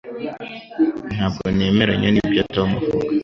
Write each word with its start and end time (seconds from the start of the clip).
Ntabwo 1.13 1.45
nemeranya 1.55 2.09
nibyo 2.11 2.41
Tom 2.53 2.69
avuga 2.79 3.05